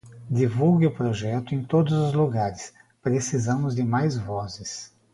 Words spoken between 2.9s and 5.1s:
precisamos de mais vozes